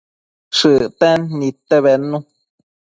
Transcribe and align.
Shëcten 0.57 1.21
nidte 1.39 1.77
bednu 1.85 2.17